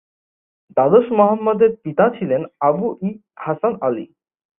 [0.69, 4.05] দ্বাদশ মোহাম্মদের পিতা ছিলেন আবু-ই-হাসান আলী।